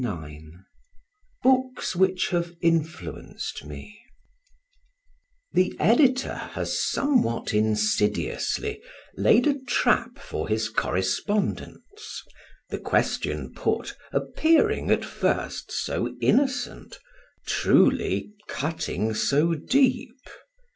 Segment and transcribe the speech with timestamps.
[0.03, 0.49] VIII
[1.43, 4.01] BOOKS WHICH HAVE INFLUENCED ME
[5.53, 8.81] The Editor has somewhat insidiously
[9.15, 12.23] laid a trap for his correspondents,
[12.71, 16.97] the question put appearing at first so innocent,
[17.45, 20.17] truly cutting so deep.